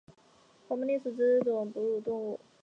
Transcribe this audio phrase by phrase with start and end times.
[0.67, 2.39] 黄毛鼹属等之数种哺乳动物。